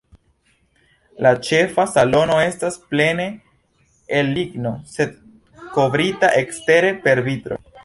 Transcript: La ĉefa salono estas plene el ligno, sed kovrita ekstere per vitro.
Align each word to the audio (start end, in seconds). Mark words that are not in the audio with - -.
La 1.25 1.33
ĉefa 1.47 1.85
salono 1.91 2.37
estas 2.45 2.79
plene 2.95 3.29
el 4.21 4.33
ligno, 4.39 4.73
sed 4.97 5.15
kovrita 5.79 6.35
ekstere 6.43 6.93
per 7.07 7.27
vitro. 7.31 7.65